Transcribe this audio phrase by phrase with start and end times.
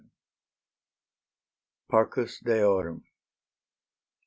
[1.89, 3.03] PARCUS DEORUM.